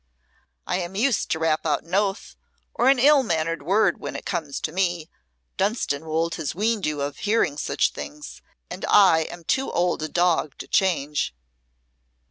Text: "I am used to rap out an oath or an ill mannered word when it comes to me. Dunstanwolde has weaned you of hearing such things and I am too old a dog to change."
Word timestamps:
"I 0.65 0.77
am 0.79 0.95
used 0.95 1.29
to 1.29 1.37
rap 1.37 1.63
out 1.63 1.83
an 1.83 1.93
oath 1.93 2.35
or 2.73 2.89
an 2.89 2.97
ill 2.97 3.21
mannered 3.21 3.61
word 3.61 3.99
when 3.99 4.15
it 4.15 4.25
comes 4.25 4.59
to 4.61 4.71
me. 4.71 5.11
Dunstanwolde 5.57 6.33
has 6.37 6.55
weaned 6.55 6.87
you 6.87 7.01
of 7.01 7.17
hearing 7.17 7.55
such 7.55 7.91
things 7.91 8.41
and 8.67 8.83
I 8.89 9.19
am 9.29 9.43
too 9.43 9.69
old 9.71 10.01
a 10.01 10.09
dog 10.09 10.57
to 10.57 10.67
change." 10.67 11.35